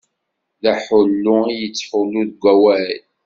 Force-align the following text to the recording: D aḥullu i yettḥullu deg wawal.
D 0.61 0.63
aḥullu 0.73 1.37
i 1.47 1.55
yettḥullu 1.61 2.23
deg 2.29 2.39
wawal. 2.43 3.01